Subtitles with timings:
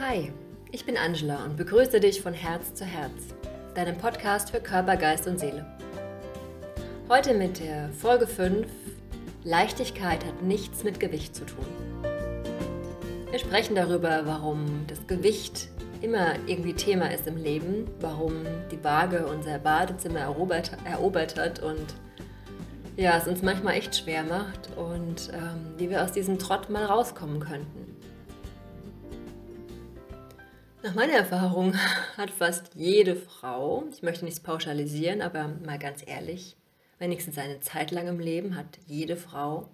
[0.00, 0.32] Hi,
[0.72, 3.12] ich bin Angela und begrüße dich von Herz zu Herz,
[3.76, 5.64] deinem Podcast für Körper, Geist und Seele.
[7.08, 8.66] Heute mit der Folge 5
[9.44, 11.64] Leichtigkeit hat nichts mit Gewicht zu tun.
[13.30, 15.68] Wir sprechen darüber, warum das Gewicht
[16.00, 18.32] immer irgendwie Thema ist im Leben, warum
[18.72, 21.94] die Waage unser Badezimmer erobert, erobert hat und
[22.96, 26.84] ja, es uns manchmal echt schwer macht und ähm, wie wir aus diesem Trott mal
[26.84, 27.83] rauskommen könnten.
[30.84, 31.74] Nach meiner Erfahrung
[32.18, 36.58] hat fast jede Frau, ich möchte nichts pauschalisieren, aber mal ganz ehrlich,
[36.98, 39.70] wenigstens eine Zeit lang im Leben hat jede Frau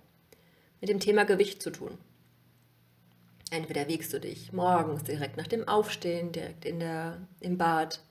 [0.80, 1.98] mit dem Thema Gewicht zu tun.
[3.50, 8.04] Entweder wiegst du dich morgens direkt nach dem Aufstehen, direkt in der, im Bad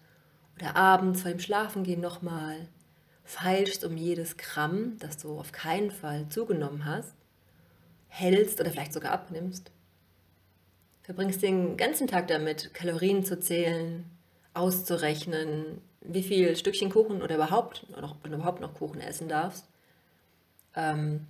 [0.57, 2.67] oder abends vor dem Schlafengehen nochmal,
[3.23, 7.15] feilst um jedes Gramm, das du auf keinen Fall zugenommen hast,
[8.09, 9.71] hältst oder vielleicht sogar abnimmst.
[11.09, 14.05] Verbringst den ganzen Tag damit, Kalorien zu zählen,
[14.53, 19.65] auszurechnen, wie viel Stückchen Kuchen oder überhaupt, oder überhaupt noch Kuchen essen darfst,
[20.75, 21.25] ähm,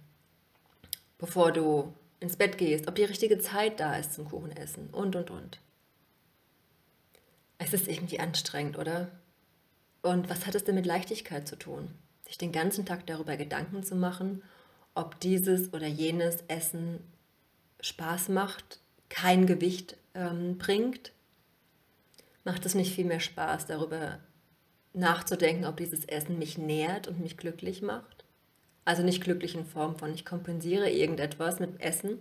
[1.17, 5.31] bevor du ins Bett gehst, ob die richtige Zeit da ist zum Kuchenessen und, und,
[5.31, 5.61] und.
[7.58, 9.09] Es ist irgendwie anstrengend, oder?
[10.02, 11.88] Und was hat es denn mit Leichtigkeit zu tun?
[12.27, 14.43] Sich den ganzen Tag darüber Gedanken zu machen,
[14.93, 16.99] ob dieses oder jenes Essen
[17.80, 21.11] Spaß macht, kein Gewicht ähm, bringt?
[22.43, 24.19] Macht es nicht viel mehr Spaß, darüber
[24.93, 28.25] nachzudenken, ob dieses Essen mich nährt und mich glücklich macht?
[28.85, 32.19] Also nicht glücklich in Form von, ich kompensiere irgendetwas mit Essen,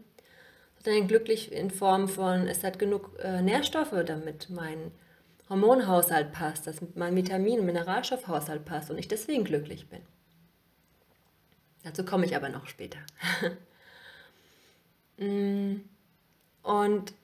[0.85, 4.93] sondern glücklich in Form von, es hat genug äh, Nährstoffe, damit mein
[5.49, 10.03] Hormonhaushalt passt, dass mein Vitamin- und Mineralstoffhaushalt passt und ich deswegen glücklich bin.
[11.85, 12.99] Dazu komme ich aber noch später.
[15.21, 15.81] Mm.
[16.69, 17.15] Und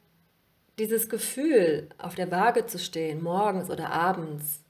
[0.79, 4.63] dieses Gefühl, auf der Waage zu stehen, morgens oder abends,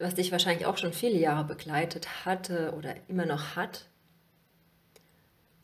[0.00, 3.86] was dich wahrscheinlich auch schon viele Jahre begleitet hatte oder immer noch hat,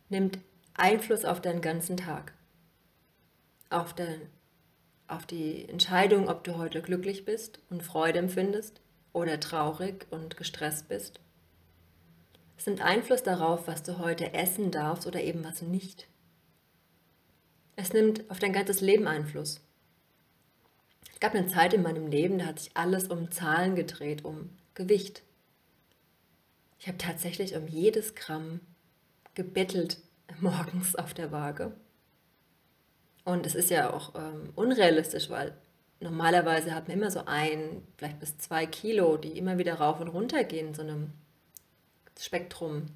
[0.08, 0.38] nimmt
[0.74, 2.32] Einfluss auf deinen ganzen Tag.
[3.70, 4.20] Auf, dein,
[5.08, 8.80] auf die Entscheidung, ob du heute glücklich bist und Freude empfindest
[9.12, 11.18] oder traurig und gestresst bist.
[12.56, 16.06] Es nimmt Einfluss darauf, was du heute essen darfst oder eben was nicht.
[17.80, 19.60] Es nimmt auf dein ganzes Leben Einfluss.
[21.12, 24.50] Es gab eine Zeit in meinem Leben, da hat sich alles um Zahlen gedreht, um
[24.74, 25.22] Gewicht.
[26.80, 28.58] Ich habe tatsächlich um jedes Gramm
[29.34, 29.98] gebettelt
[30.40, 31.72] morgens auf der Waage.
[33.24, 35.56] Und es ist ja auch ähm, unrealistisch, weil
[36.00, 40.08] normalerweise hat man immer so ein, vielleicht bis zwei Kilo, die immer wieder rauf und
[40.08, 41.12] runter gehen so einem
[42.18, 42.86] Spektrum.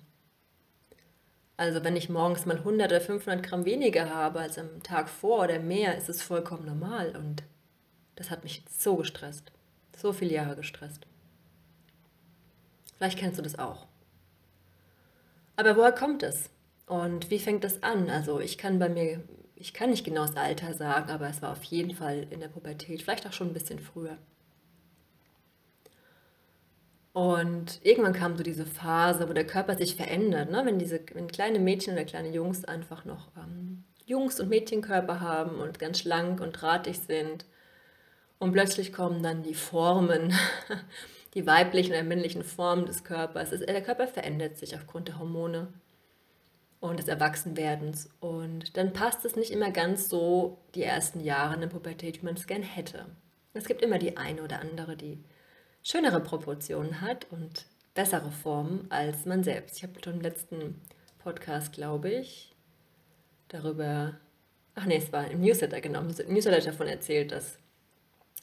[1.62, 5.44] Also wenn ich morgens mal 100 oder 500 Gramm weniger habe als am Tag vor
[5.44, 7.14] oder mehr, ist es vollkommen normal.
[7.14, 7.44] Und
[8.16, 9.52] das hat mich so gestresst.
[9.96, 11.06] So viele Jahre gestresst.
[12.96, 13.86] Vielleicht kennst du das auch.
[15.54, 16.50] Aber woher kommt es?
[16.86, 18.10] Und wie fängt das an?
[18.10, 19.22] Also ich kann bei mir,
[19.54, 22.48] ich kann nicht genau das Alter sagen, aber es war auf jeden Fall in der
[22.48, 24.18] Pubertät, vielleicht auch schon ein bisschen früher.
[27.12, 30.62] Und irgendwann kam so diese Phase, wo der Körper sich verändert, ne?
[30.64, 35.56] wenn, diese, wenn kleine Mädchen oder kleine Jungs einfach noch ähm, Jungs- und Mädchenkörper haben
[35.56, 37.44] und ganz schlank und drahtig sind.
[38.38, 40.32] Und plötzlich kommen dann die Formen
[41.34, 43.50] die weiblichen oder männlichen Formen des Körpers.
[43.50, 45.72] der Körper verändert sich aufgrund der Hormone
[46.80, 48.10] und des Erwachsenwerdens.
[48.20, 52.26] Und dann passt es nicht immer ganz so die ersten Jahre in der Pubertät, wie
[52.26, 53.06] man es gern hätte.
[53.54, 55.22] Es gibt immer die eine oder andere, die
[55.82, 59.76] schönere Proportionen hat und bessere Formen als man selbst.
[59.76, 60.80] Ich habe schon im letzten
[61.18, 62.54] Podcast, glaube ich,
[63.48, 64.14] darüber,
[64.74, 67.58] ach nee, es war im Newsletter genommen, im Newsletter davon erzählt, dass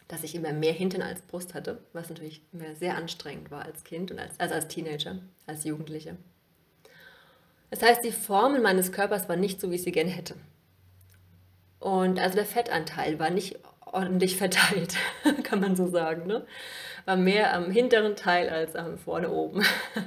[0.09, 3.83] dass ich immer mehr Hintern als Brust hatte, was natürlich immer sehr anstrengend war als
[3.83, 6.17] Kind und als, also als Teenager, als Jugendliche.
[7.69, 10.35] Das heißt, die Formen meines Körpers war nicht so, wie ich sie gerne hätte.
[11.79, 13.59] Und also der Fettanteil war nicht
[13.93, 14.95] ordentlich verteilt,
[15.43, 16.27] kann man so sagen.
[16.27, 16.45] Ne?
[17.05, 19.63] War mehr am hinteren Teil als am vorne oben.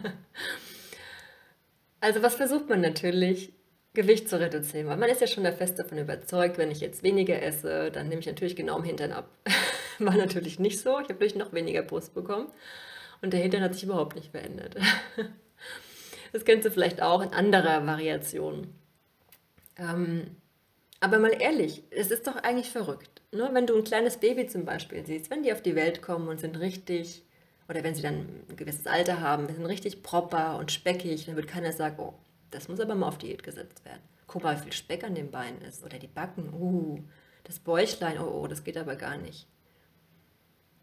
[2.01, 3.53] also was versucht man natürlich?
[3.95, 7.03] Gewicht zu reduzieren, weil man ist ja schon der fest davon überzeugt, wenn ich jetzt
[7.03, 9.29] weniger esse, dann nehme ich natürlich genau im Hintern ab.
[9.99, 10.93] War natürlich nicht so.
[10.93, 12.51] Ich habe natürlich noch weniger Brust bekommen.
[13.21, 14.77] Und der Hintern hat sich überhaupt nicht verändert.
[16.33, 18.73] Das kennst du vielleicht auch in anderer Variation.
[19.77, 20.35] Ähm,
[21.01, 23.12] aber mal ehrlich, es ist doch eigentlich verrückt.
[23.33, 23.49] Ne?
[23.53, 26.41] Wenn du ein kleines Baby zum Beispiel siehst, wenn die auf die Welt kommen und
[26.41, 27.23] sind richtig,
[27.69, 31.49] oder wenn sie dann ein gewisses Alter haben, sind richtig proper und speckig, dann wird
[31.49, 32.15] keiner sagen, oh,
[32.51, 34.03] das muss aber mal auf Diät gesetzt werden.
[34.27, 35.83] Guck mal, wie viel Speck an den Beinen ist.
[35.85, 36.99] Oder die Backen, uh,
[37.45, 39.47] das Bäuchlein, oh, oh, das geht aber gar nicht.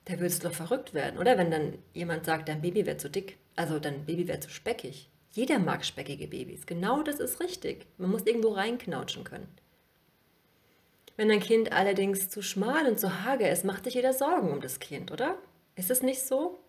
[0.05, 1.37] Da würdest du doch verrückt werden, oder?
[1.37, 5.09] Wenn dann jemand sagt, dein Baby wäre zu dick, also dein Baby wäre zu speckig.
[5.31, 6.65] Jeder mag speckige Babys.
[6.65, 7.85] Genau das ist richtig.
[7.97, 9.47] Man muss irgendwo reinknautschen können.
[11.19, 14.61] Wenn ein Kind allerdings zu schmal und zu hager ist, macht sich jeder Sorgen um
[14.61, 15.37] das Kind, oder?
[15.75, 16.63] Ist es nicht so?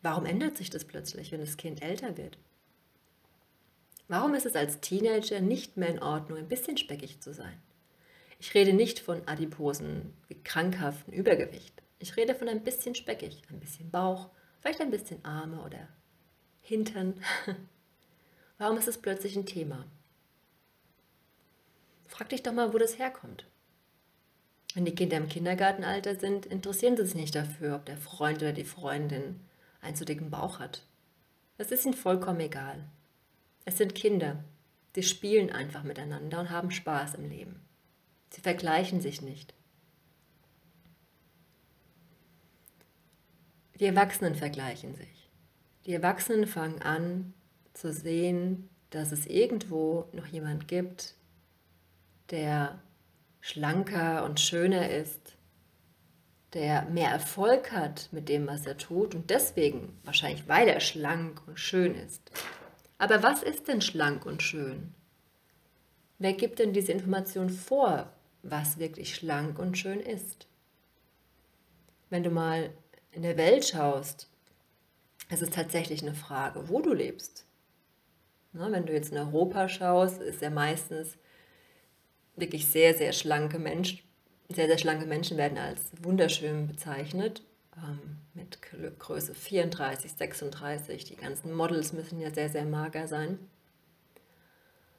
[0.00, 2.38] Warum ändert sich das plötzlich, wenn das Kind älter wird?
[4.06, 7.60] Warum ist es als Teenager nicht mehr in Ordnung, ein bisschen speckig zu sein?
[8.38, 10.14] Ich rede nicht von adiposen,
[10.44, 11.82] krankhaften Übergewicht.
[11.98, 14.30] Ich rede von ein bisschen speckig, ein bisschen Bauch,
[14.60, 15.88] vielleicht ein bisschen Arme oder
[16.60, 17.20] Hintern.
[18.58, 19.84] Warum ist es plötzlich ein Thema?
[22.06, 23.46] Frag dich doch mal, wo das herkommt.
[24.76, 28.52] Wenn die Kinder im Kindergartenalter sind, interessieren sie sich nicht dafür, ob der Freund oder
[28.52, 29.40] die Freundin
[29.80, 30.82] einen zu dicken Bauch hat.
[31.56, 32.84] Das ist ihnen vollkommen egal.
[33.64, 34.44] Es sind Kinder,
[34.94, 37.58] die spielen einfach miteinander und haben Spaß im Leben.
[38.28, 39.54] Sie vergleichen sich nicht.
[43.80, 45.30] Die Erwachsenen vergleichen sich.
[45.86, 47.32] Die Erwachsenen fangen an
[47.72, 51.14] zu sehen, dass es irgendwo noch jemand gibt,
[52.28, 52.78] der
[53.46, 55.36] schlanker und schöner ist,
[56.52, 61.40] der mehr Erfolg hat mit dem, was er tut und deswegen, wahrscheinlich weil er schlank
[61.46, 62.20] und schön ist,
[62.98, 64.94] aber was ist denn schlank und schön?
[66.18, 68.12] Wer gibt denn diese Information vor,
[68.42, 70.48] was wirklich schlank und schön ist?
[72.10, 72.70] Wenn du mal
[73.12, 74.28] in der Welt schaust,
[75.28, 77.46] es ist tatsächlich eine Frage, wo du lebst.
[78.52, 81.16] Na, wenn du jetzt in Europa schaust, ist ja meistens
[82.36, 84.00] wirklich sehr, sehr schlanke Menschen,
[84.48, 87.42] sehr, sehr schlanke Menschen werden als wunderschön bezeichnet
[87.76, 88.58] ähm, mit
[88.98, 91.04] Größe 34, 36.
[91.04, 93.38] Die ganzen Models müssen ja sehr, sehr mager sein.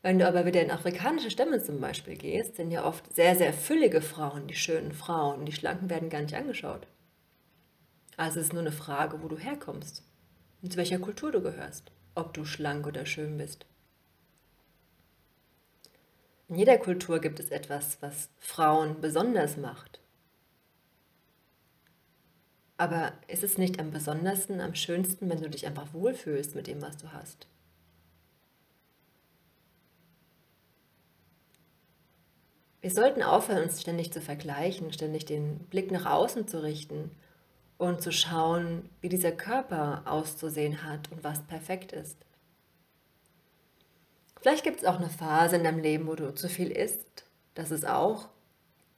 [0.01, 3.53] Wenn du aber wieder in afrikanische Stämme zum Beispiel gehst, sind ja oft sehr, sehr
[3.53, 5.45] füllige Frauen, die schönen Frauen.
[5.45, 6.87] Die Schlanken werden gar nicht angeschaut.
[8.15, 10.03] Also es ist nur eine Frage, wo du herkommst
[10.61, 13.65] und zu welcher Kultur du gehörst, ob du schlank oder schön bist.
[16.49, 19.99] In jeder Kultur gibt es etwas, was Frauen besonders macht.
[22.77, 26.81] Aber ist es nicht am besondersten, am schönsten, wenn du dich einfach wohlfühlst mit dem,
[26.81, 27.47] was du hast?
[32.79, 37.11] Wir sollten aufhören, uns ständig zu vergleichen, ständig den Blick nach außen zu richten
[37.77, 42.26] und zu schauen, wie dieser Körper auszusehen hat und was perfekt ist.
[44.41, 47.25] Vielleicht gibt es auch eine Phase in deinem Leben, wo du zu viel isst.
[47.55, 48.29] Das ist auch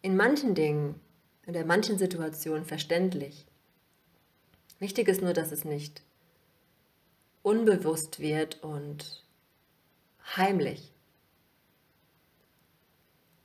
[0.02, 1.00] in manchen Dingen,
[1.46, 3.46] in der manchen Situationen verständlich.
[4.80, 6.04] Wichtig ist nur, dass es nicht
[7.42, 9.24] unbewusst wird und
[10.36, 10.94] heimlich.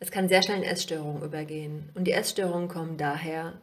[0.00, 1.90] Es kann sehr schnell in Essstörungen übergehen.
[1.94, 3.60] Und die Essstörungen kommen daher,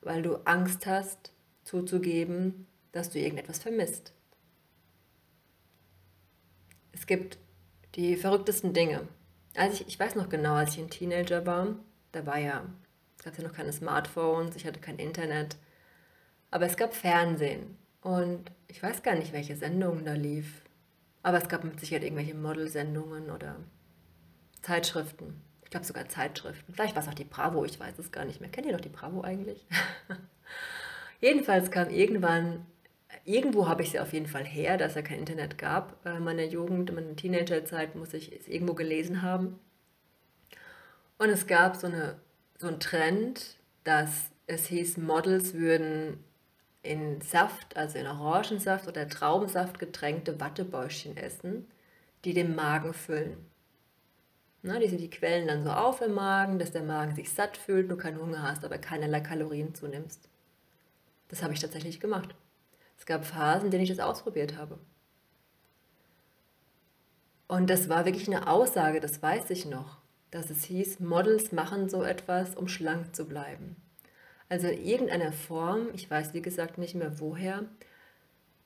[0.00, 1.32] weil du Angst hast,
[1.64, 4.12] zuzugeben, dass du irgendetwas vermisst.
[6.92, 7.38] Es gibt
[7.94, 9.08] die verrücktesten Dinge.
[9.56, 11.76] Also ich, ich weiß noch genau, als ich ein Teenager war,
[12.12, 12.64] da war ja,
[13.22, 15.56] gab es ja noch keine Smartphones, ich hatte kein Internet.
[16.50, 20.62] Aber es gab Fernsehen und ich weiß gar nicht, welche Sendungen da lief.
[21.22, 23.56] Aber es gab mit Sicherheit irgendwelche Modelsendungen oder
[24.60, 25.40] Zeitschriften.
[25.62, 26.74] Ich glaube sogar Zeitschriften.
[26.74, 28.50] Vielleicht war es auch die Bravo, ich weiß es gar nicht mehr.
[28.50, 29.66] Kennt ihr noch die Bravo eigentlich?
[31.20, 32.66] Jedenfalls kam irgendwann,
[33.24, 36.04] irgendwo habe ich sie auf jeden Fall her, dass es kein Internet gab.
[36.06, 39.58] In meiner Jugend, in meiner Teenagerzeit muss ich es irgendwo gelesen haben.
[41.18, 42.16] Und es gab so, eine,
[42.58, 46.22] so einen Trend, dass es hieß, Models würden
[46.82, 51.68] in Saft, also in Orangensaft oder Traubensaft getränkte Wattebäuschen essen,
[52.24, 53.36] die den Magen füllen.
[54.62, 57.90] Na, die, die quellen dann so auf im Magen, dass der Magen sich satt fühlt,
[57.90, 60.28] du keinen Hunger hast, aber keinerlei Kalorien zunimmst.
[61.28, 62.34] Das habe ich tatsächlich gemacht.
[63.02, 64.78] Es gab Phasen, in denen ich das ausprobiert habe.
[67.48, 69.98] Und das war wirklich eine Aussage, das weiß ich noch,
[70.30, 73.74] dass es hieß, Models machen so etwas, um schlank zu bleiben.
[74.48, 77.64] Also in irgendeiner Form, ich weiß wie gesagt nicht mehr woher,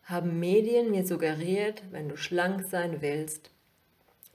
[0.03, 3.51] haben Medien mir suggeriert, wenn du schlank sein willst,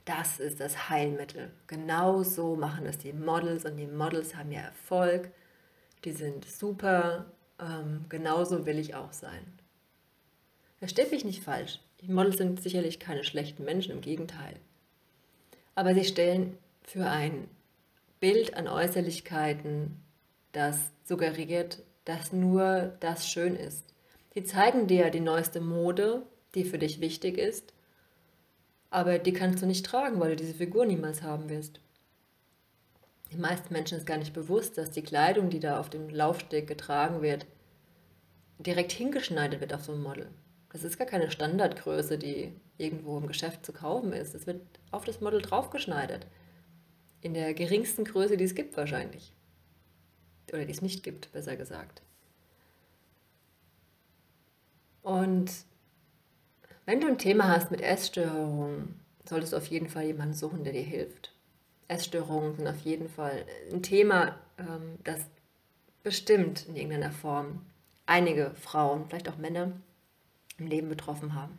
[0.06, 1.52] das ist das Heilmittel.
[1.68, 5.30] Genau so machen es die Models und die Models haben ja Erfolg,
[6.06, 7.28] die sind super,
[7.60, 9.61] ähm, genauso will ich auch sein.
[10.82, 14.56] Versteht mich nicht falsch, die Models sind sicherlich keine schlechten Menschen, im Gegenteil.
[15.76, 17.48] Aber sie stellen für ein
[18.20, 20.02] Bild an Äußerlichkeiten
[20.54, 23.86] das suggeriert, dass nur das schön ist.
[24.34, 26.24] Die zeigen dir die neueste Mode,
[26.56, 27.74] die für dich wichtig ist,
[28.90, 31.80] aber die kannst du nicht tragen, weil du diese Figur niemals haben wirst.
[33.32, 36.66] Den meisten Menschen ist gar nicht bewusst, dass die Kleidung, die da auf dem Laufsteg
[36.66, 37.46] getragen wird,
[38.58, 40.28] direkt hingeschneidet wird auf so ein Model.
[40.72, 44.34] Das ist gar keine Standardgröße, die irgendwo im Geschäft zu kaufen ist.
[44.34, 44.62] Es wird
[44.92, 46.26] auf das Model draufgeschneidert.
[47.22, 49.34] In der geringsten Größe, die es gibt wahrscheinlich.
[50.52, 52.02] Oder die es nicht gibt, besser gesagt.
[55.04, 55.52] Und
[56.86, 60.74] wenn du ein Thema hast mit Essstörungen, solltest du auf jeden Fall jemanden suchen, der
[60.74, 61.34] dir hilft.
[61.88, 65.20] Essstörungen sind auf jeden Fall ein Thema, ähm, das
[66.04, 67.66] bestimmt in irgendeiner Form
[68.06, 69.74] einige Frauen, vielleicht auch Männer,
[70.58, 71.58] im Leben betroffen haben.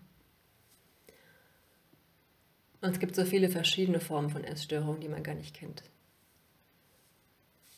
[2.80, 5.84] Und es gibt so viele verschiedene Formen von Essstörungen, die man gar nicht kennt.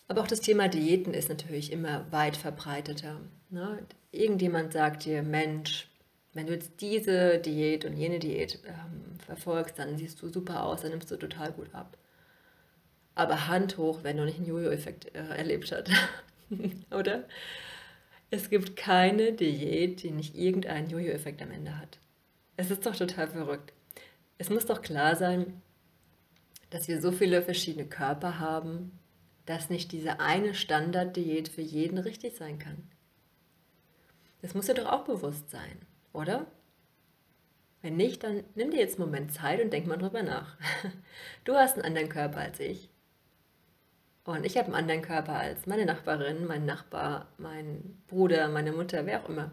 [0.09, 3.21] Aber auch das Thema Diäten ist natürlich immer weit verbreiteter.
[3.50, 3.78] Ne?
[4.12, 5.88] Irgendjemand sagt dir, Mensch,
[6.35, 10.83] wenn du jetzt diese Diät und jene Diät ähm, verfolgst, dann siehst du super aus,
[10.83, 11.97] dann nimmst du total gut ab.
[13.14, 15.90] Aber Hand hoch, wenn du nicht einen Jojo-Effekt äh, erlebt hast.
[16.90, 17.25] Oder?
[18.35, 22.00] Es gibt keine Diät, die nicht irgendeinen Jojo-Effekt am Ende hat.
[22.57, 23.73] Es ist doch total verrückt.
[24.38, 25.62] Es muss doch klar sein,
[26.71, 28.99] dass wir so viele verschiedene Körper haben,
[29.47, 32.91] dass nicht diese eine Standarddiät für jeden richtig sein kann.
[34.43, 35.79] Das muss dir doch auch bewusst sein,
[36.12, 36.47] oder?
[37.83, 40.57] Wenn nicht, dann nimm dir jetzt einen Moment Zeit und denk mal drüber nach.
[41.45, 42.91] Du hast einen anderen Körper als ich.
[44.25, 49.04] Und ich habe einen anderen Körper als meine Nachbarin, mein Nachbar, mein Bruder, meine Mutter,
[49.04, 49.50] wer auch immer.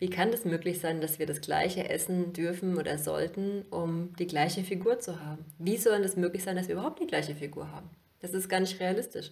[0.00, 4.26] Wie kann es möglich sein, dass wir das gleiche essen dürfen oder sollten, um die
[4.26, 5.44] gleiche Figur zu haben?
[5.58, 7.88] Wie soll es möglich sein, dass wir überhaupt die gleiche Figur haben?
[8.20, 9.30] Das ist gar nicht realistisch.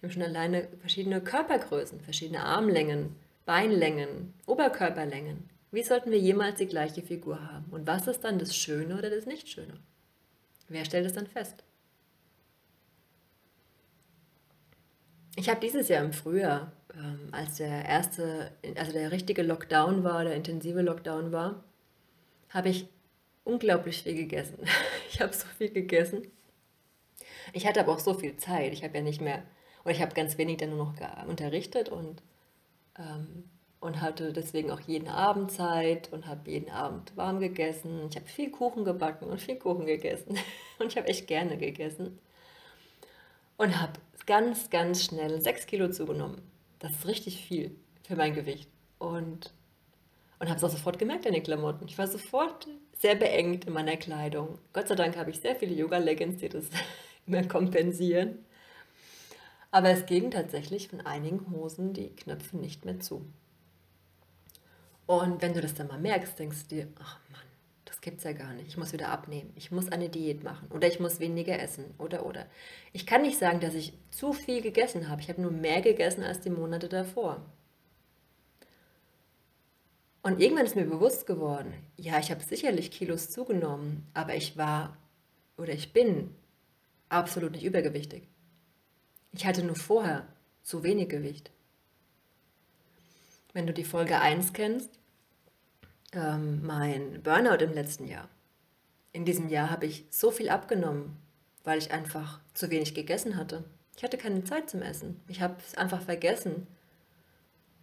[0.00, 5.50] Wir haben schon alleine verschiedene Körpergrößen, verschiedene Armlängen, Beinlängen, Oberkörperlängen.
[5.72, 7.66] Wie sollten wir jemals die gleiche Figur haben?
[7.72, 9.74] Und was ist dann das Schöne oder das Nicht-Schöne?
[10.68, 11.64] Wer stellt es dann fest?
[15.36, 20.24] Ich habe dieses Jahr im Frühjahr, ähm, als der erste, also der richtige Lockdown war,
[20.24, 21.64] der intensive Lockdown war,
[22.50, 22.86] habe ich
[23.44, 24.58] unglaublich viel gegessen.
[25.10, 26.22] Ich habe so viel gegessen.
[27.52, 28.72] Ich hatte aber auch so viel Zeit.
[28.72, 29.42] Ich habe ja nicht mehr,
[29.84, 32.22] oder ich habe ganz wenig dann nur noch unterrichtet und,
[32.98, 33.44] ähm,
[33.80, 38.06] und hatte deswegen auch jeden Abend Zeit und habe jeden Abend warm gegessen.
[38.08, 40.38] Ich habe viel Kuchen gebacken und viel Kuchen gegessen.
[40.78, 42.18] Und ich habe echt gerne gegessen.
[43.58, 43.92] Und habe
[44.26, 46.42] ganz, ganz schnell sechs Kilo zugenommen.
[46.78, 47.74] Das ist richtig viel
[48.06, 48.68] für mein Gewicht.
[48.98, 49.52] Und,
[50.38, 51.86] und habe es auch sofort gemerkt an den Klamotten.
[51.86, 54.58] Ich war sofort sehr beengt in meiner Kleidung.
[54.72, 56.66] Gott sei Dank habe ich sehr viele Yoga-Leggings, die das
[57.26, 58.38] immer kompensieren.
[59.70, 63.24] Aber es ging tatsächlich von einigen Hosen die Knöpfe nicht mehr zu.
[65.06, 67.40] Und wenn du das dann mal merkst, denkst du dir, ach Mann,
[68.02, 68.68] gibt es ja gar nicht.
[68.68, 69.52] Ich muss wieder abnehmen.
[69.54, 70.68] Ich muss eine Diät machen.
[70.70, 71.94] Oder ich muss weniger essen.
[71.98, 72.46] Oder, oder.
[72.92, 75.22] Ich kann nicht sagen, dass ich zu viel gegessen habe.
[75.22, 77.40] Ich habe nur mehr gegessen als die Monate davor.
[80.22, 84.96] Und irgendwann ist mir bewusst geworden, ja, ich habe sicherlich Kilos zugenommen, aber ich war
[85.56, 86.34] oder ich bin
[87.08, 88.28] absolut nicht übergewichtig.
[89.32, 90.26] Ich hatte nur vorher
[90.62, 91.50] zu wenig Gewicht.
[93.52, 94.90] Wenn du die Folge 1 kennst,
[96.12, 98.28] ähm, mein Burnout im letzten Jahr.
[99.12, 101.16] In diesem Jahr habe ich so viel abgenommen,
[101.64, 103.64] weil ich einfach zu wenig gegessen hatte.
[103.96, 105.20] Ich hatte keine Zeit zum Essen.
[105.28, 106.66] Ich habe es einfach vergessen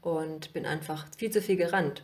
[0.01, 2.03] und bin einfach viel zu viel gerannt.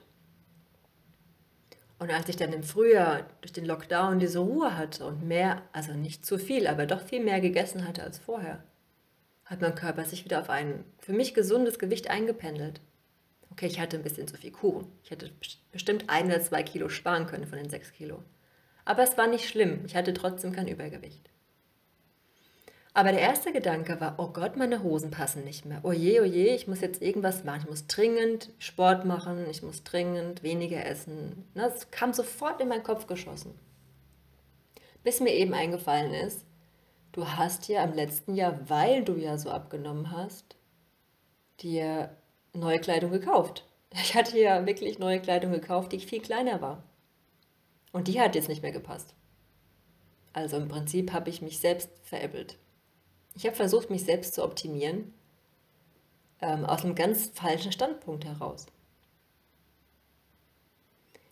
[1.98, 5.94] Und als ich dann im Frühjahr durch den Lockdown diese Ruhe hatte und mehr, also
[5.94, 8.63] nicht zu viel, aber doch viel mehr gegessen hatte als vorher,
[9.46, 12.82] hat mein Körper sich wieder auf ein für mich gesundes Gewicht eingependelt.
[13.55, 14.91] Okay, ich hatte ein bisschen zu viel Kuchen.
[15.01, 15.31] Ich hätte
[15.71, 18.21] bestimmt ein oder zwei Kilo sparen können von den sechs Kilo.
[18.83, 19.85] Aber es war nicht schlimm.
[19.85, 21.29] Ich hatte trotzdem kein Übergewicht.
[22.93, 25.79] Aber der erste Gedanke war, oh Gott, meine Hosen passen nicht mehr.
[25.83, 27.62] Oh je, oh je, ich muss jetzt irgendwas machen.
[27.63, 29.50] Ich muss dringend Sport machen.
[29.50, 31.45] Ich muss dringend weniger essen.
[31.53, 33.57] Das kam sofort in meinen Kopf geschossen.
[35.05, 36.43] Bis mir eben eingefallen ist,
[37.13, 40.57] du hast ja im letzten Jahr, weil du ja so abgenommen hast,
[41.62, 42.09] dir
[42.55, 43.65] neue Kleidung gekauft.
[43.91, 46.83] Ich hatte ja wirklich neue Kleidung gekauft, die viel kleiner war.
[47.91, 49.13] Und die hat jetzt nicht mehr gepasst.
[50.33, 52.57] Also im Prinzip habe ich mich selbst veräppelt.
[53.35, 55.13] Ich habe versucht, mich selbst zu optimieren,
[56.41, 58.65] ähm, aus einem ganz falschen Standpunkt heraus.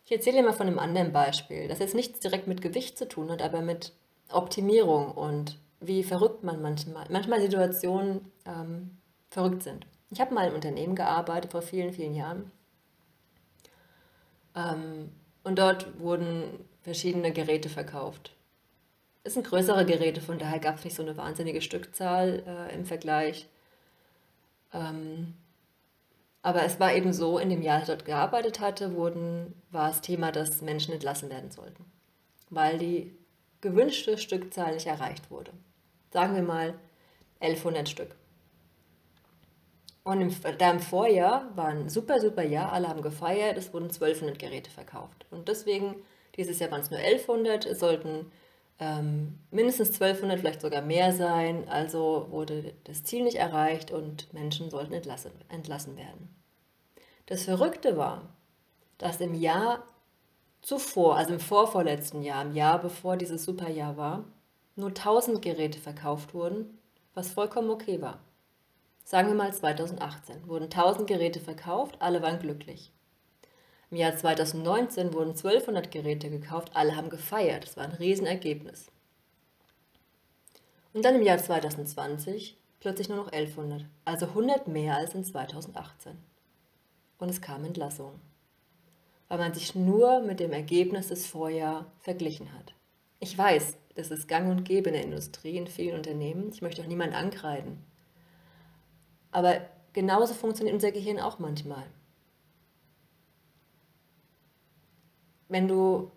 [0.06, 3.08] Ich erzähle dir mal von einem anderen Beispiel, das jetzt nichts direkt mit Gewicht zu
[3.08, 3.94] tun hat, aber mit
[4.30, 8.98] Optimierung und wie verrückt man manchmal, manchmal Situationen ähm,
[9.30, 9.86] verrückt sind.
[10.13, 12.51] Ich habe mal im Unternehmen gearbeitet vor vielen, vielen Jahren.
[14.55, 15.12] Ähm,
[15.43, 16.43] und dort wurden
[16.84, 18.36] verschiedene Geräte verkauft.
[19.24, 22.86] Es sind größere Geräte, von daher gab es nicht so eine wahnsinnige Stückzahl äh, im
[22.86, 23.48] Vergleich.
[24.72, 25.34] Ähm,
[26.43, 29.88] aber es war eben so, in dem Jahr, als ich dort gearbeitet hatte, wurden, war
[29.88, 31.86] das Thema, dass Menschen entlassen werden sollten,
[32.51, 33.17] weil die
[33.62, 35.53] gewünschte Stückzahl nicht erreicht wurde.
[36.12, 36.75] Sagen wir mal
[37.39, 38.15] 1100 Stück.
[40.03, 43.86] Und im, da im Vorjahr war ein super, super Jahr, alle haben gefeiert, es wurden
[43.86, 45.25] 1200 Geräte verkauft.
[45.31, 45.95] Und deswegen,
[46.36, 48.31] dieses Jahr waren es nur 1100, es sollten
[48.79, 51.69] ähm, mindestens 1200, vielleicht sogar mehr sein.
[51.69, 56.36] Also wurde das Ziel nicht erreicht und Menschen sollten entlassen, entlassen werden.
[57.27, 58.24] Das Verrückte war,
[58.98, 59.83] dass im Jahr
[60.62, 64.25] zuvor, also im vorvorletzten Jahr, im Jahr bevor dieses Superjahr war,
[64.75, 66.77] nur 1000 Geräte verkauft wurden,
[67.13, 68.19] was vollkommen okay war.
[69.03, 72.91] Sagen wir mal 2018 wurden 1000 Geräte verkauft, alle waren glücklich.
[73.91, 78.88] Im Jahr 2019 wurden 1200 Geräte gekauft, alle haben gefeiert, das war ein Riesenergebnis.
[80.93, 86.17] Und dann im Jahr 2020 plötzlich nur noch 1100, also 100 mehr als in 2018.
[87.17, 88.19] Und es kam Entlassungen,
[89.27, 92.74] weil man sich nur mit dem Ergebnis des Vorjahr verglichen hat.
[93.19, 96.50] Ich weiß, das ist gang und gäbe in der Industrie, in vielen Unternehmen.
[96.51, 97.93] Ich möchte auch niemanden ankreiden.
[99.34, 99.62] Aber
[99.94, 101.84] genauso funktioniert unser Gehirn auch manchmal.
[105.50, 106.12] Wenn du,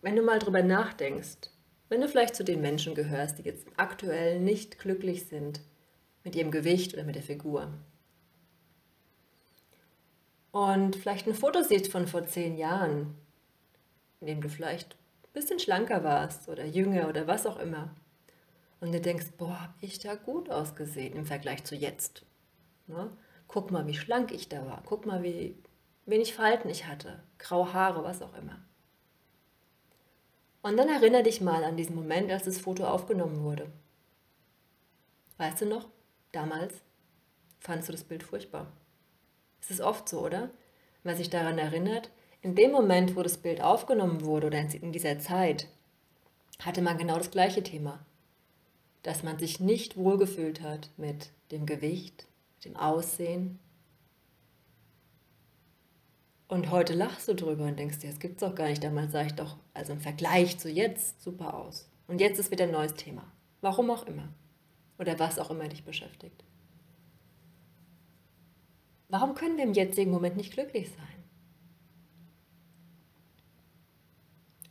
[0.00, 1.50] wenn du mal drüber nachdenkst,
[1.90, 5.60] wenn du vielleicht zu den Menschen gehörst, die jetzt aktuell nicht glücklich sind
[6.24, 7.68] mit ihrem Gewicht oder mit der Figur,
[10.50, 13.16] und vielleicht ein Foto siehst von vor zehn Jahren,
[14.20, 17.94] in dem du vielleicht ein bisschen schlanker warst oder jünger oder was auch immer,
[18.82, 22.26] und du denkst, boah, hab ich da gut ausgesehen im Vergleich zu jetzt.
[22.88, 23.16] Ne?
[23.46, 24.82] Guck mal, wie schlank ich da war.
[24.84, 25.56] Guck mal, wie
[26.04, 27.22] wenig Falten ich hatte.
[27.38, 28.58] Graue Haare, was auch immer.
[30.62, 33.70] Und dann erinnere dich mal an diesen Moment, als das Foto aufgenommen wurde.
[35.36, 35.88] Weißt du noch,
[36.32, 36.74] damals
[37.60, 38.66] fandest du das Bild furchtbar.
[39.60, 40.50] Es ist oft so, oder?
[41.04, 45.20] Wer sich daran erinnert, in dem Moment, wo das Bild aufgenommen wurde oder in dieser
[45.20, 45.68] Zeit,
[46.58, 48.04] hatte man genau das gleiche Thema
[49.02, 52.26] dass man sich nicht wohlgefühlt hat mit dem Gewicht,
[52.64, 53.58] dem Aussehen.
[56.48, 58.84] Und heute lachst du drüber und denkst dir, das gibt's doch gar nicht.
[58.84, 61.88] Damals sah ich doch, also im Vergleich zu jetzt, super aus.
[62.06, 63.24] Und jetzt ist wieder ein neues Thema.
[63.60, 64.28] Warum auch immer.
[64.98, 66.44] Oder was auch immer dich beschäftigt.
[69.08, 71.24] Warum können wir im jetzigen Moment nicht glücklich sein?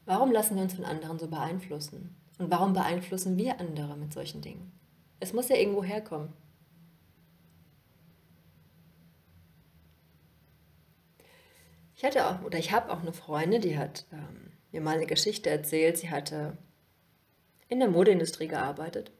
[0.06, 2.15] Warum lassen wir uns von anderen so beeinflussen?
[2.41, 4.71] Und warum beeinflussen wir andere mit solchen Dingen?
[5.19, 6.34] Es muss ja irgendwo herkommen.
[11.95, 15.06] Ich hatte auch, oder ich habe auch eine Freundin, die hat ähm, mir mal eine
[15.06, 15.99] Geschichte erzählt.
[15.99, 16.58] Sie hatte
[17.67, 19.12] in der Modeindustrie gearbeitet.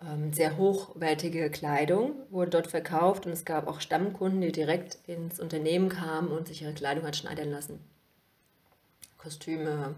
[0.00, 5.40] Ähm, sehr hochwertige Kleidung wurde dort verkauft und es gab auch Stammkunden, die direkt ins
[5.40, 7.80] Unternehmen kamen und sich ihre Kleidung hat schneidern lassen.
[9.18, 9.96] Kostüme,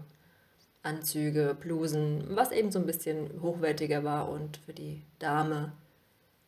[0.83, 5.71] Anzüge, Blusen, was eben so ein bisschen hochwertiger war und für die Dame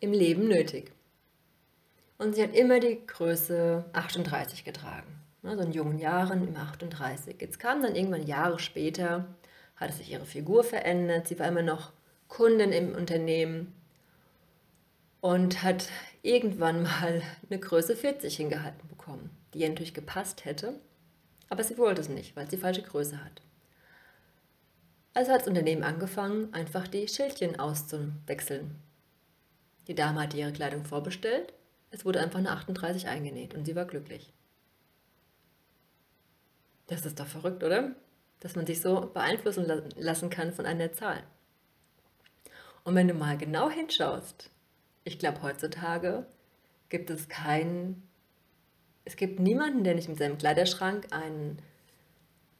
[0.01, 0.91] im Leben nötig.
[2.17, 5.07] Und sie hat immer die Größe 38 getragen.
[5.43, 7.37] Also in jungen Jahren immer 38.
[7.39, 9.25] Jetzt kam dann irgendwann Jahre später,
[9.75, 11.27] hatte sich ihre Figur verändert.
[11.27, 11.93] Sie war immer noch
[12.27, 13.73] Kundin im Unternehmen
[15.21, 15.89] und hat
[16.23, 20.73] irgendwann mal eine Größe 40 hingehalten bekommen, die ihr natürlich gepasst hätte.
[21.49, 23.41] Aber sie wollte es nicht, weil sie falsche Größe hat.
[25.15, 28.75] Also hat das Unternehmen angefangen, einfach die Schildchen auszuwechseln.
[29.87, 31.53] Die Dame hatte ihre Kleidung vorbestellt,
[31.89, 34.33] es wurde einfach eine 38 eingenäht und sie war glücklich.
[36.87, 37.91] Das ist doch verrückt, oder?
[38.41, 41.23] Dass man sich so beeinflussen lassen kann von einer Zahl.
[42.83, 44.49] Und wenn du mal genau hinschaust,
[45.05, 46.25] ich glaube heutzutage
[46.89, 48.05] gibt es keinen,
[49.05, 51.61] es gibt niemanden, der nicht mit seinem Kleiderschrank einen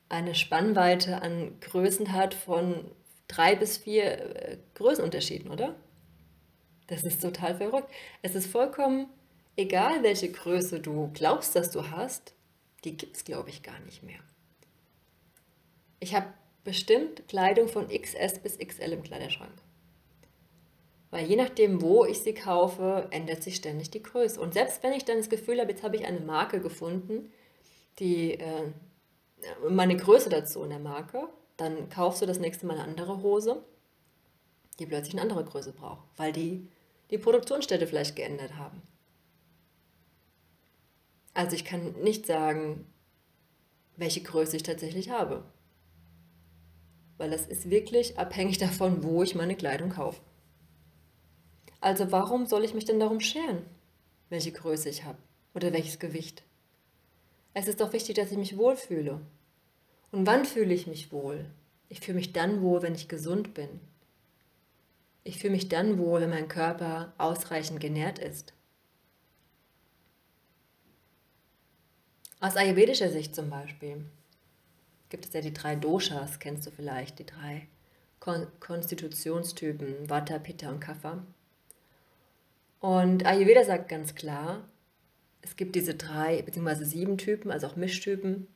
[0.09, 2.91] eine Spannweite an Größen hat von
[3.27, 5.75] drei bis vier äh, Größenunterschieden, oder?
[6.87, 7.91] Das ist total verrückt.
[8.21, 9.07] Es ist vollkommen
[9.55, 12.33] egal, welche Größe du glaubst, dass du hast,
[12.83, 14.19] die gibt es, glaube ich, gar nicht mehr.
[15.99, 16.27] Ich habe
[16.63, 19.53] bestimmt Kleidung von XS bis XL im Kleiderschrank.
[21.09, 24.39] Weil je nachdem, wo ich sie kaufe, ändert sich ständig die Größe.
[24.39, 27.31] Und selbst wenn ich dann das Gefühl habe, jetzt habe ich eine Marke gefunden,
[27.99, 28.71] die äh,
[29.69, 31.27] meine Größe dazu in der Marke,
[31.57, 33.63] dann kaufst du das nächste Mal eine andere Hose,
[34.79, 36.69] die plötzlich eine andere Größe braucht, weil die
[37.11, 38.81] die Produktionsstätte vielleicht geändert haben.
[41.33, 42.87] Also ich kann nicht sagen,
[43.97, 45.43] welche Größe ich tatsächlich habe.
[47.17, 50.21] weil das ist wirklich abhängig davon, wo ich meine Kleidung kaufe.
[51.81, 53.65] Also warum soll ich mich denn darum scheren,
[54.29, 55.17] welche Größe ich habe
[55.53, 56.43] oder welches Gewicht?
[57.57, 59.21] Es ist doch wichtig, dass ich mich wohlfühle.
[60.11, 61.49] Und wann fühle ich mich wohl?
[61.87, 63.79] Ich fühle mich dann wohl, wenn ich gesund bin.
[65.23, 68.53] Ich fühle mich dann wohl, wenn mein Körper ausreichend genährt ist.
[72.41, 74.05] Aus ayurvedischer Sicht zum Beispiel
[75.07, 77.69] gibt es ja die drei Doshas, kennst du vielleicht, die drei
[78.19, 81.25] Kon Konstitutionstypen, Vata, Pitta und Kapha.
[82.81, 84.67] Und Ayurveda sagt ganz klar,
[85.45, 86.83] es gibt diese drei bzw.
[86.83, 88.47] sieben Typen, also auch Mischtypen,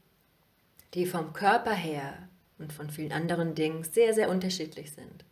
[0.95, 5.23] die vom Körper her und von vielen anderen Dingen sehr, sehr unterschiedlich sind.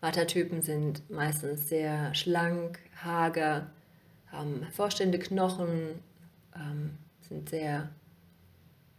[0.00, 3.70] Vata-Typen sind meistens sehr schlank, hager,
[4.26, 6.00] haben hervorstehende Knochen,
[6.56, 7.90] ähm, sind sehr,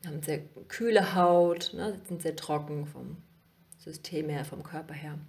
[0.05, 3.17] haben sehr kühle Haut, ne, sind sehr trocken vom
[3.77, 5.19] System her, vom Körper her.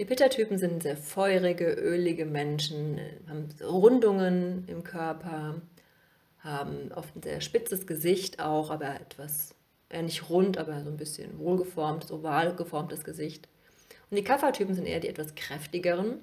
[0.00, 5.60] Die Pitta-Typen sind sehr feurige, ölige Menschen, haben Rundungen im Körper,
[6.38, 9.54] haben oft ein sehr spitzes Gesicht auch, aber etwas,
[9.90, 13.46] eher nicht rund, aber so ein bisschen wohlgeformt, oval geformtes Gesicht.
[14.10, 16.20] Und die Kapha-Typen sind eher die etwas kräftigeren,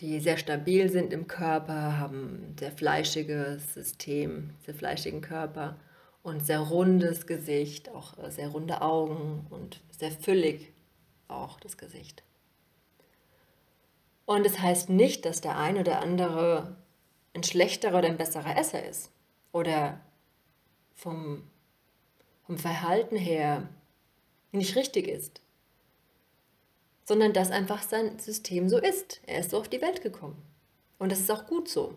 [0.00, 5.76] die sehr stabil sind im Körper, haben ein sehr fleischiges System, sehr fleischigen Körper
[6.24, 10.72] und sehr rundes Gesicht, auch sehr runde Augen und sehr füllig
[11.28, 12.22] auch das Gesicht.
[14.24, 16.76] Und es das heißt nicht, dass der ein oder andere
[17.34, 19.10] ein schlechterer oder ein besserer Esser ist
[19.52, 20.00] oder
[20.94, 21.48] vom,
[22.46, 23.68] vom Verhalten her
[24.52, 25.40] nicht richtig ist
[27.06, 29.20] sondern dass einfach sein System so ist.
[29.26, 30.42] Er ist so auf die Welt gekommen.
[30.98, 31.94] Und das ist auch gut so.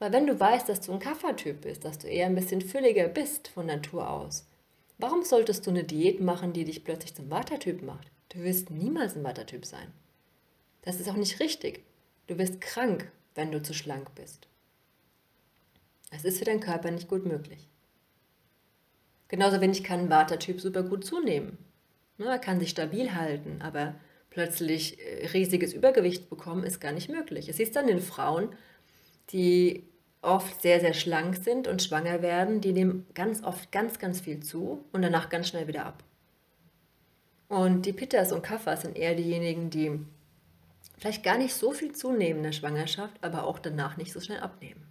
[0.00, 3.08] Weil wenn du weißt, dass du ein Kaffertyp bist, dass du eher ein bisschen fülliger
[3.08, 4.46] bist von Natur aus,
[4.98, 8.10] warum solltest du eine Diät machen, die dich plötzlich zum Watertyp macht?
[8.34, 9.92] Du wirst niemals ein Watertyp sein.
[10.82, 11.84] Das ist auch nicht richtig.
[12.26, 14.48] Du wirst krank, wenn du zu schlank bist.
[16.10, 17.68] Es ist für deinen Körper nicht gut möglich.
[19.28, 21.58] Genauso wenig kann ein Watertyp super gut zunehmen.
[22.18, 23.94] Er kann sich stabil halten, aber
[24.30, 27.48] plötzlich äh, riesiges Übergewicht bekommen, ist gar nicht möglich.
[27.48, 28.50] Es ist dann den Frauen,
[29.30, 29.84] die
[30.22, 34.40] oft sehr, sehr schlank sind und schwanger werden, die nehmen ganz oft ganz, ganz viel
[34.40, 36.02] zu und danach ganz schnell wieder ab.
[37.48, 40.00] Und die Pittas und Kaffers sind eher diejenigen, die
[40.98, 44.40] vielleicht gar nicht so viel zunehmen in der Schwangerschaft, aber auch danach nicht so schnell
[44.40, 44.86] abnehmen.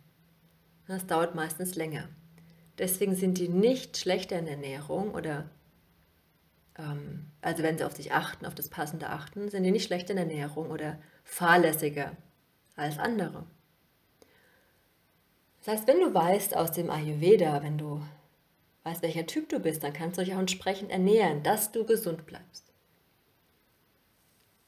[0.88, 2.10] Das dauert meistens länger.
[2.78, 5.50] Deswegen sind die nicht schlechter in der Ernährung oder
[6.78, 10.10] ähm, also wenn sie auf sich achten, auf das Passende achten, sind die nicht schlecht
[10.10, 12.16] in Ernährung oder fahrlässiger
[12.76, 13.46] als andere.
[15.60, 18.02] Das heißt, wenn du weißt aus dem Ayurveda, wenn du
[18.84, 22.26] weißt, welcher Typ du bist, dann kannst du dich auch entsprechend ernähren, dass du gesund
[22.26, 22.66] bleibst.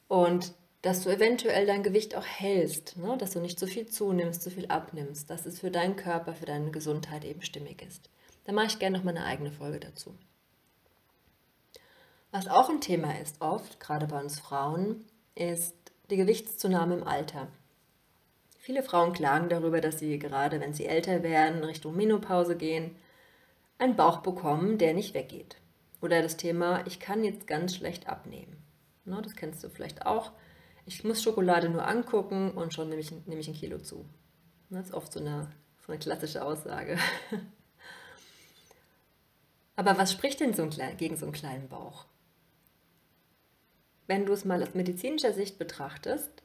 [0.07, 3.17] Und dass du eventuell dein Gewicht auch hältst, ne?
[3.17, 6.45] dass du nicht zu viel zunimmst, zu viel abnimmst, dass es für deinen Körper, für
[6.45, 8.09] deine Gesundheit eben stimmig ist.
[8.43, 10.15] Da mache ich gerne noch mal eine eigene Folge dazu.
[12.29, 15.75] Was auch ein Thema ist oft, gerade bei uns Frauen, ist
[16.11, 17.47] die Gewichtszunahme im Alter.
[18.59, 22.95] Viele Frauen klagen darüber, dass sie gerade, wenn sie älter werden, Richtung Menopause gehen,
[23.77, 25.57] einen Bauch bekommen, der nicht weggeht.
[26.01, 28.57] Oder das Thema, ich kann jetzt ganz schlecht abnehmen.
[29.05, 30.31] Ne, das kennst du vielleicht auch.
[30.85, 34.05] Ich muss Schokolade nur angucken und schon nehme ich, nehme ich ein Kilo zu.
[34.69, 35.51] Das ist oft so eine,
[35.85, 36.97] so eine klassische Aussage.
[39.75, 42.05] Aber was spricht denn so ein, gegen so einen kleinen Bauch?
[44.07, 46.43] wenn du es mal aus medizinischer Sicht betrachtest,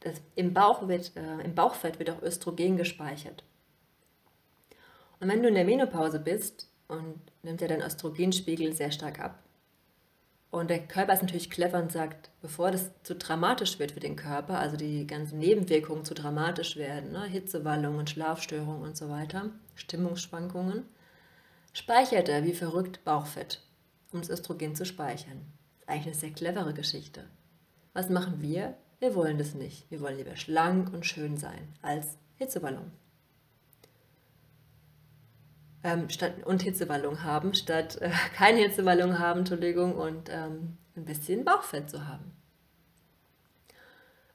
[0.00, 3.44] das, im, Bauch wird, äh, im Bauchfett wird auch Östrogen gespeichert.
[5.22, 9.38] Und wenn du in der Menopause bist und nimmt ja dein Östrogenspiegel sehr stark ab,
[10.50, 14.16] und der Körper ist natürlich clever und sagt, bevor das zu dramatisch wird für den
[14.16, 20.84] Körper, also die ganzen Nebenwirkungen zu dramatisch werden, ne, Hitzewallungen, Schlafstörungen und so weiter, Stimmungsschwankungen,
[21.72, 23.62] speichert er wie verrückt Bauchfett,
[24.12, 25.40] um das Östrogen zu speichern
[25.86, 27.24] eigentlich eine sehr clevere Geschichte.
[27.92, 28.74] Was machen wir?
[28.98, 29.90] Wir wollen das nicht.
[29.90, 32.90] Wir wollen lieber schlank und schön sein als Hitzeballon.
[35.84, 41.44] Ähm, statt, und Hitzeballon haben, statt äh, keine Hitzeballon haben, Entschuldigung, und ähm, ein bisschen
[41.44, 42.32] Bauchfett zu haben.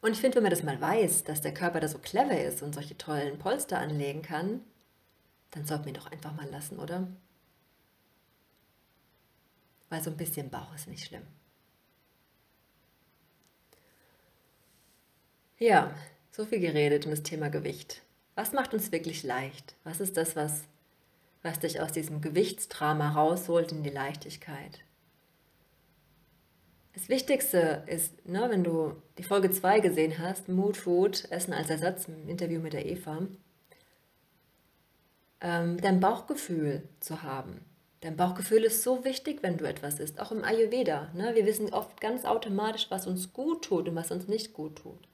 [0.01, 2.61] Und ich finde, wenn man das mal weiß, dass der Körper da so clever ist
[2.61, 4.61] und solche tollen Polster anlegen kann,
[5.51, 7.07] dann sollten wir doch einfach mal lassen, oder?
[9.89, 11.25] Weil so ein bisschen Bauch ist nicht schlimm.
[15.59, 15.91] Ja,
[16.31, 18.03] so viel geredet um das Thema Gewicht.
[18.35, 19.75] Was macht uns wirklich leicht?
[19.83, 20.65] Was ist das, was,
[21.43, 24.79] was dich aus diesem Gewichtsdrama rausholt in die Leichtigkeit?
[26.93, 31.69] Das Wichtigste ist, ne, wenn du die Folge 2 gesehen hast, Mood Food, Essen als
[31.69, 33.19] Ersatz im Interview mit der Eva,
[35.41, 37.61] ähm, dein Bauchgefühl zu haben.
[38.01, 41.11] Dein Bauchgefühl ist so wichtig, wenn du etwas isst, auch im Ayurveda.
[41.13, 41.35] Ne?
[41.35, 45.07] Wir wissen oft ganz automatisch, was uns gut tut und was uns nicht gut tut.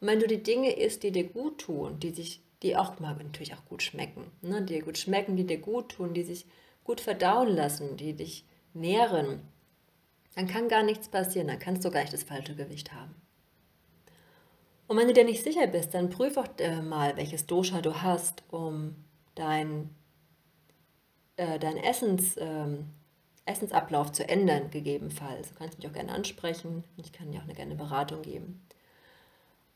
[0.00, 3.14] Und wenn du die Dinge isst, die dir gut tun, die sich, die auch mal
[3.14, 4.62] natürlich auch gut schmecken, ne?
[4.62, 6.46] die dir gut schmecken, die dir gut tun, die sich
[6.82, 9.42] gut verdauen lassen, die dich nähren,
[10.34, 13.14] dann kann gar nichts passieren, dann kannst du gar nicht das falsche Gewicht haben.
[14.88, 18.02] Und wenn du dir nicht sicher bist, dann prüf auch äh, mal, welches Dosha du
[18.02, 18.96] hast, um
[19.34, 19.90] dein
[21.36, 22.86] äh, deinen Essens, ähm,
[23.46, 25.50] Essensablauf zu ändern, gegebenenfalls.
[25.50, 26.84] Du kannst mich auch gerne ansprechen.
[26.96, 28.66] Ich kann dir auch eine gerne Beratung geben.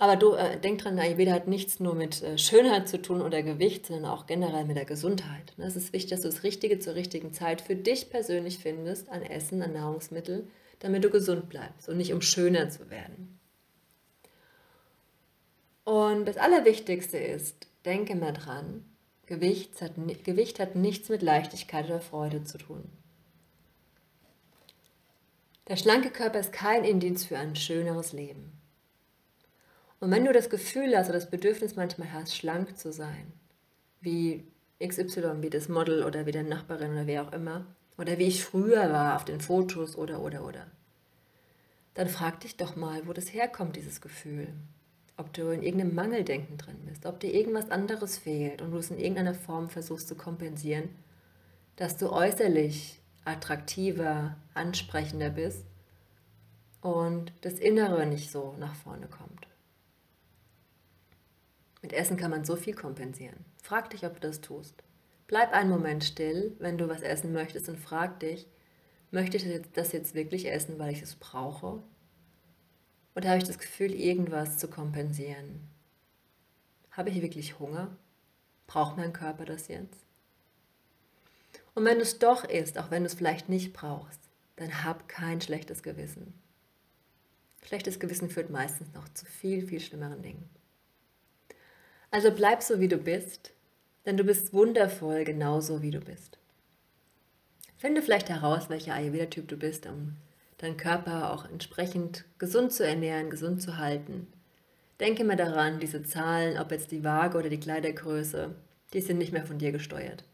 [0.00, 3.42] Aber du, äh, denk dran, Ayurveda hat nichts nur mit äh, Schönheit zu tun oder
[3.42, 5.54] Gewicht, sondern auch generell mit der Gesundheit.
[5.56, 9.08] Ne, es ist wichtig, dass du das Richtige zur richtigen Zeit für dich persönlich findest
[9.08, 10.46] an Essen, an Nahrungsmittel,
[10.78, 13.40] damit du gesund bleibst und nicht um schöner zu werden.
[15.82, 18.84] Und das Allerwichtigste ist, denke mal dran,
[19.26, 22.84] Gewicht hat, Gewicht hat nichts mit Leichtigkeit oder Freude zu tun.
[25.66, 28.57] Der schlanke Körper ist kein Indiz für ein schöneres Leben.
[30.00, 33.32] Und wenn du das Gefühl hast oder das Bedürfnis manchmal hast, schlank zu sein,
[34.00, 34.44] wie
[34.82, 38.44] XY, wie das Model oder wie deine Nachbarin oder wer auch immer, oder wie ich
[38.44, 40.66] früher war auf den Fotos oder oder oder,
[41.94, 44.54] dann frag dich doch mal, wo das herkommt, dieses Gefühl
[45.18, 48.90] ob du in irgendeinem Mangeldenken drin bist, ob dir irgendwas anderes fehlt und du es
[48.90, 50.88] in irgendeiner Form versuchst zu kompensieren,
[51.74, 55.64] dass du äußerlich attraktiver, ansprechender bist
[56.80, 59.47] und das Innere nicht so nach vorne kommt.
[61.82, 63.44] Mit Essen kann man so viel kompensieren.
[63.62, 64.82] Frag dich, ob du das tust.
[65.26, 68.46] Bleib einen Moment still, wenn du was essen möchtest und frag dich,
[69.10, 71.82] möchte ich das jetzt wirklich essen, weil ich es brauche?
[73.14, 75.60] Oder habe ich das Gefühl, irgendwas zu kompensieren?
[76.90, 77.96] Habe ich wirklich Hunger?
[78.66, 80.04] Braucht mein Körper das jetzt?
[81.74, 84.20] Und wenn du es doch isst, auch wenn du es vielleicht nicht brauchst,
[84.56, 86.34] dann hab kein schlechtes Gewissen.
[87.64, 90.48] Schlechtes Gewissen führt meistens noch zu viel, viel schlimmeren Dingen.
[92.10, 93.52] Also bleib so, wie du bist,
[94.06, 96.38] denn du bist wundervoll, genauso wie du bist.
[97.76, 100.16] Finde vielleicht heraus, welcher Ayurveda-Typ du bist, um
[100.58, 104.26] deinen Körper auch entsprechend gesund zu ernähren, gesund zu halten.
[104.98, 108.54] Denke mal daran, diese Zahlen, ob jetzt die Waage oder die Kleidergröße,
[108.92, 110.24] die sind nicht mehr von dir gesteuert.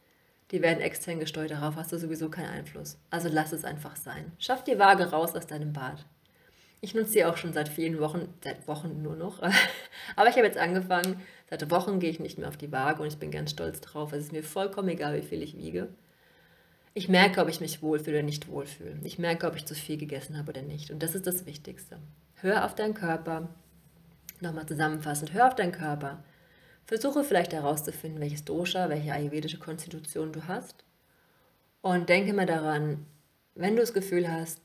[0.50, 2.96] Die werden extern gesteuert, darauf hast du sowieso keinen Einfluss.
[3.10, 4.32] Also lass es einfach sein.
[4.38, 6.06] Schaff die Waage raus aus deinem Bad.
[6.84, 9.40] Ich nutze sie auch schon seit vielen Wochen, seit Wochen nur noch.
[10.16, 11.18] Aber ich habe jetzt angefangen,
[11.48, 14.12] seit Wochen gehe ich nicht mehr auf die Waage und ich bin ganz stolz drauf.
[14.12, 15.88] Es ist mir vollkommen egal, wie viel ich wiege.
[16.92, 18.98] Ich merke, ob ich mich wohlfühle oder nicht wohlfühle.
[19.02, 20.90] Ich merke, ob ich zu viel gegessen habe oder nicht.
[20.90, 21.96] Und das ist das Wichtigste.
[22.34, 23.48] Hör auf deinen Körper.
[24.42, 26.22] Nochmal zusammenfassend, hör auf deinen Körper.
[26.84, 30.84] Versuche vielleicht herauszufinden, welches Dosha, welche ayurvedische Konstitution du hast.
[31.80, 33.06] Und denke mal daran,
[33.54, 34.60] wenn du das Gefühl hast,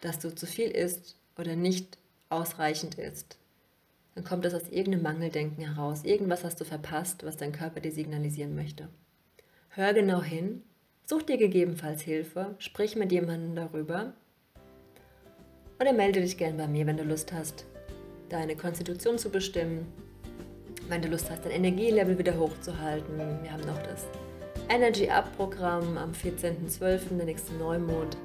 [0.00, 1.98] dass du zu viel isst oder nicht
[2.28, 3.38] ausreichend isst,
[4.14, 6.04] dann kommt das aus irgendeinem Mangeldenken heraus.
[6.04, 8.88] Irgendwas hast du verpasst, was dein Körper dir signalisieren möchte.
[9.70, 10.62] Hör genau hin
[11.10, 14.12] Such dir gegebenenfalls Hilfe, sprich mit jemandem darüber
[15.80, 17.64] oder melde dich gern bei mir, wenn du Lust hast,
[18.28, 19.88] deine Konstitution zu bestimmen,
[20.88, 23.18] wenn du Lust hast, dein Energielevel wieder hochzuhalten.
[23.42, 24.06] Wir haben noch das
[24.68, 28.16] Energy Up Programm am 14.12., der nächste Neumond,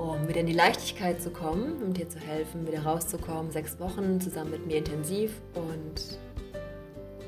[0.00, 3.50] um wieder in die Leichtigkeit zu kommen, um dir zu helfen, wieder rauszukommen.
[3.50, 6.18] Sechs Wochen zusammen mit mir intensiv und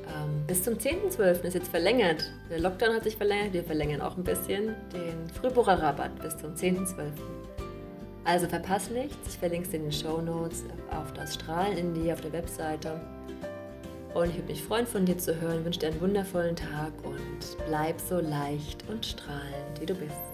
[0.07, 1.43] ähm, bis zum 10.12.
[1.43, 2.31] ist jetzt verlängert.
[2.49, 7.11] Der Lockdown hat sich verlängert, wir verlängern auch ein bisschen den Frühbucherrabatt bis zum 10.12.
[8.25, 12.13] Also verpass nichts, ich verlinke es in den Show Notes auf das Strahlen in dir
[12.13, 12.99] auf der Webseite.
[14.15, 15.59] Und ich würde mich freuen, von dir zu hören.
[15.59, 20.32] Ich wünsche dir einen wundervollen Tag und bleib so leicht und strahlend, wie du bist.